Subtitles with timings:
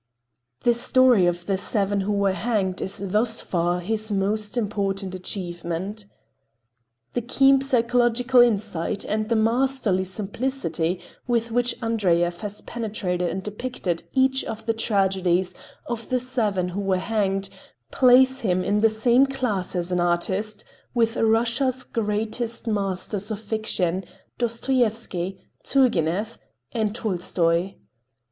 [0.63, 6.07] The story of "The Seven Who Were Hanged" is thus far his most important achievement.
[7.13, 14.01] The keen psychological insight and the masterly simplicity with which Andreyev has penetrated and depicted
[14.11, 15.53] each of the tragedies
[15.85, 17.51] of the seven who were hanged
[17.91, 20.63] place him in the same class as an artist
[20.95, 24.03] with Russia's greatest masters of fiction,
[24.39, 26.39] Dostoyevsky, Turgenev
[26.71, 27.75] and Tolstoy.